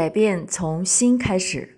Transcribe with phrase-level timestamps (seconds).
[0.00, 1.76] 改变从心开始。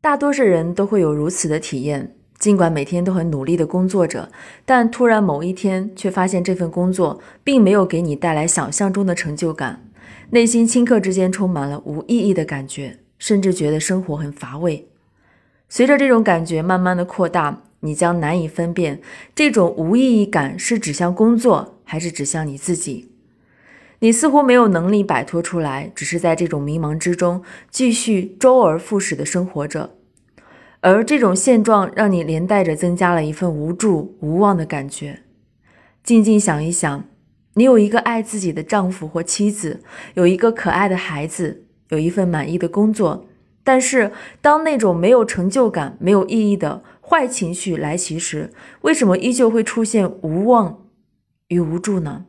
[0.00, 4.30] 大多数人都会有如此的体验，尽管每天都很努力的工作着，
[4.64, 9.90] 但突然某一天却发现这份工作并没有给你带来想象中的成就感，
[10.30, 14.86] 内心顷刻之间充满了无意义的感觉，甚至觉得生活很乏味。
[15.68, 19.00] 随着这种感觉慢慢的扩大，你将难以分辨
[19.34, 23.13] 这种无意义感是指向工作，还是指向你自己。
[24.04, 29.94] 你似乎没有能力摆脱出来，只是在这种迷茫之中继续周而复始的生活着，
[30.80, 35.20] 而这种现状让你连带着增加了一份无助、无望的感觉。
[36.02, 37.04] 静静想一想，
[37.54, 39.80] 你有一个爱自己的丈夫或妻子，
[40.12, 43.24] 有一个可爱的孩子，有一份满意的工作，
[43.62, 44.12] 但是
[44.42, 50.82] 当那种没有成就感、没有意义的坏情绪来袭时，为什么依旧会出现无望
[51.48, 52.26] 与无助呢？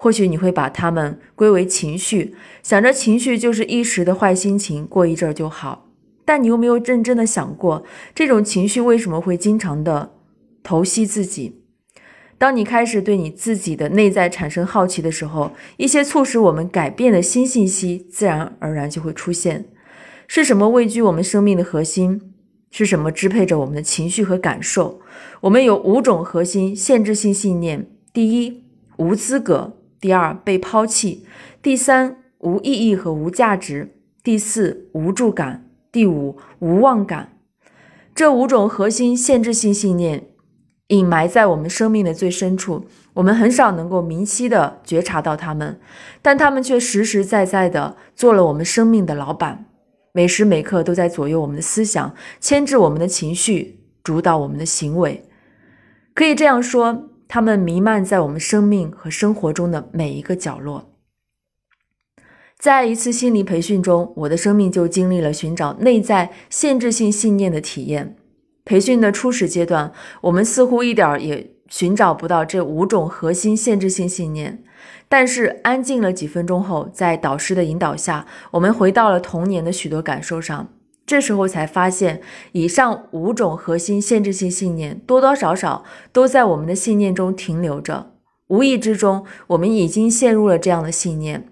[0.00, 5.88] 或许你会把它们归为情绪，想着情绪就是一时的坏心情，过一阵就好。
[6.24, 7.82] 但你有没有认真的想过，
[8.14, 10.12] 这种情绪为什么会经常的
[10.62, 11.62] 投袭自己？
[12.38, 19.64] 当你开始对你自己的内在产生好奇的时候，一些促使我们改变的新信息自然而然就会出现。
[20.28, 22.20] 是什么位居我们生命的核心？
[22.70, 25.00] 是什么支配着我们的情绪和感受？
[25.40, 28.62] 我们有五种核心限制性信念：第一，
[28.98, 29.74] 无资格。
[30.00, 31.24] 第二，被抛弃；
[31.60, 33.88] 第三，无意义和无价值；
[34.22, 37.32] 第四，无助感；第五，无望感。
[38.14, 40.28] 这五种核心限制性信念
[40.88, 45.80] 隐埋在我们生命的最深处，我们很少能够明晰的觉察到它们，
[46.22, 49.66] 但它们却实实在在的做了我们生命的老板，
[50.12, 55.24] 每时每刻都在左右我们的思想，牵制我们的情绪，主导我们的行为。
[56.14, 57.07] 可以这样说。
[57.28, 60.90] 它们弥漫在我们生命和生活中的每一个角落。
[62.58, 68.16] 在一次心理培训中，我的生命就经历了寻找内在限制性信念的体验。
[68.64, 74.64] 培训的初始阶段，我们似乎一点也寻找不到这五种核心限制性信念。
[75.08, 80.68] 但是，安静了几分钟后，在导师的引导下，我们回到了童年的许多感受上。
[81.08, 82.20] 这时候才发现，
[82.52, 85.82] 以上五种核心限制性信念多多少少
[86.12, 88.10] 都在我们的信念中停留着。
[88.48, 91.48] 无意之中，我们已经陷入了这样的信念，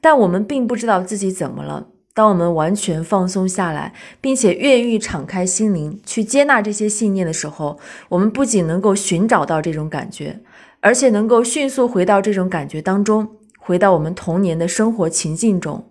[0.00, 1.88] 但我们并不知道自己怎么了。
[2.14, 7.80] 当我们完全放松下来，并且愿意敞开心灵去接纳这些信念的时候，
[8.10, 10.38] 我们不仅能够寻找到这种感觉，
[10.78, 13.26] 而且能够迅速回到这种感觉当中，
[13.58, 15.84] 回到我们童年的生活情境中。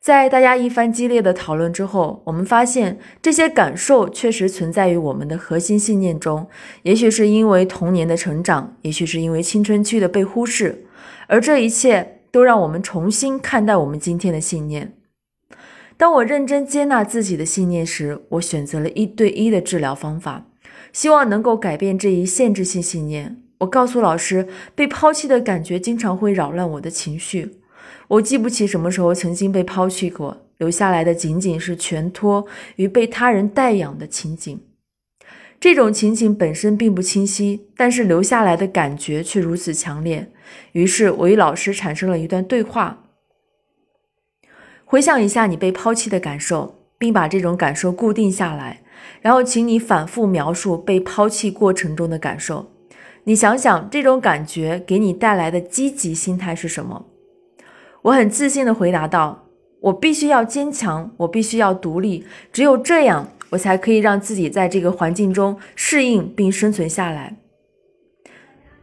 [0.00, 6.48] 在大家一番激烈的讨论之后，我们发现这些感受确实存在于我们的核心信念中。
[6.84, 10.86] 也许是因为童年的成长，也许是因为青春期的被忽视，
[11.26, 14.94] 而这一切都让我们重新看待我们今天的信念。
[15.98, 20.46] 当我认真接纳自己的信念时，我选择了一对一的治疗方法，
[20.94, 23.36] 希望能够改变这一限制性信念。
[23.58, 27.59] 我告诉老师，被抛弃的感觉经常会扰乱我的情绪。
[28.10, 32.44] 我记不起什么时候曾经被抛弃过，留下来的仅仅是全托
[32.74, 34.60] 与被他人代养的情景。
[35.60, 40.32] 这种情景本身并不清晰，但是留下来的感觉却如此强烈。
[40.72, 43.04] 于是我与老师产生了一段对话。
[44.84, 48.82] 回想一下你被抛弃的感受，并把这种感受固定下来，
[49.20, 52.72] 然后请你反复描述被抛弃过程中的感受。
[53.24, 57.06] 你想想这种感觉给你带来的积极心态是什么？
[58.02, 59.46] 我很自信地回答道
[59.80, 67.36] ：“我必须要坚强，我必须要独立，只有这样，我才可以让自己在这个环境中适应并生存下来。”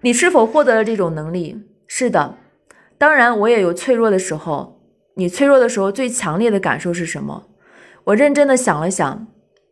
[0.01, 1.63] 你是否获得了这种能力？
[1.88, 2.38] 是的，
[2.97, 4.75] 当然，我也有脆弱的时候。
[5.16, 7.47] 你脆弱的时候最强烈的感受是什么？
[8.03, 9.25] 我认真的想了想，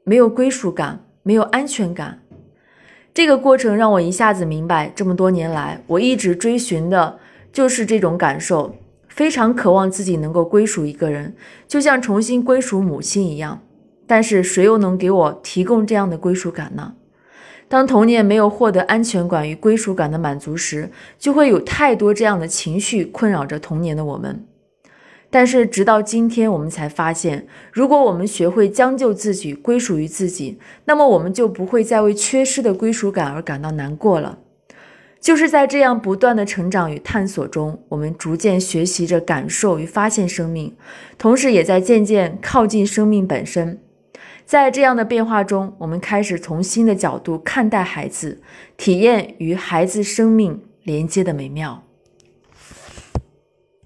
[0.03, 2.23] 没有归属感，没有安全感。
[3.13, 7.19] 这个过程让我一下子明白，这么多年来我一直追寻的
[7.53, 8.75] 就是这种感受。
[9.15, 11.33] 非常渴望自己能够归属一个人，
[11.69, 13.61] 就像重新归属母亲一样。
[14.05, 16.95] 但是谁又能给我提供这样的归属感呢？
[17.69, 24.45] 当童年没有获得安全感与归属感的满足时，就会有太多这样的情绪困扰着童年的我们。
[25.29, 34.39] 但是直到今天，我们才发现，如果我们学会将就自己，归属于自己，那么我们就不会再为缺失的归属感而感到难过了。
[35.19, 40.75] 就是在这样不断的成长与探索中，我们逐渐学习着感受与发现生命，
[41.17, 43.79] 同时也在渐渐靠近生命本身。
[44.45, 48.41] 在这样的变化中，我们开始从新的角度看待孩子，
[48.77, 51.83] 体验与孩子生命连接的美妙。